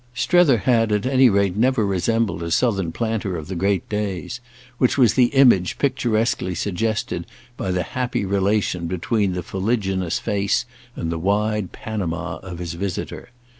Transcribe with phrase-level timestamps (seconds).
[0.15, 5.13] Strether had at any rate never resembled a Southern planter of the great days—which was
[5.13, 11.71] the image picturesquely suggested by the happy relation between the fuliginous face and the wide
[11.71, 13.29] panama of his visitor.